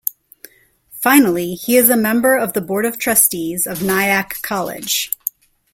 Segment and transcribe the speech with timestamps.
[0.93, 5.11] Finally, he is a member of the Board of Trustees of Nyack College.